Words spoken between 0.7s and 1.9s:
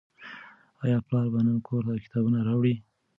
آیا پلار به نن کور